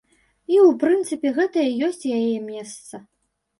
І, 0.53 0.55
у 0.61 0.71
прынцыпе, 0.83 1.35
гэта 1.37 1.67
і 1.67 1.77
ёсць 1.91 2.03
яе 2.17 2.35
месца. 2.51 3.05